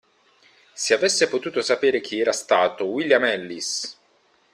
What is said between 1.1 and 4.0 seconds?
potuto sapere chi era stato William Ellis!